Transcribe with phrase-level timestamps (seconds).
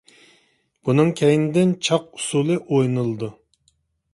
[0.87, 3.31] بۇنىڭ كەينىدىن چاق ئۇسسۇلى ئوينىلىدۇ.